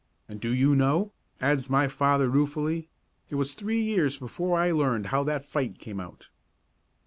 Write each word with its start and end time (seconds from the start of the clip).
"And 0.27 0.41
do 0.41 0.51
you 0.51 0.75
know," 0.75 1.11
adds 1.39 1.69
my 1.69 1.87
father 1.87 2.27
ruefully, 2.27 2.89
"it 3.29 3.35
was 3.35 3.53
three 3.53 3.79
years 3.79 4.17
before 4.17 4.57
I 4.57 4.71
learned 4.71 5.05
how 5.13 5.23
that 5.25 5.45
fight 5.45 5.77
came 5.77 5.99
out!" 5.99 6.29